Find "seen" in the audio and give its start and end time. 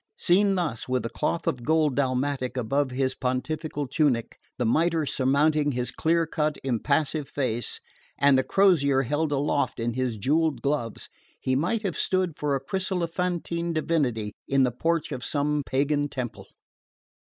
0.17-0.55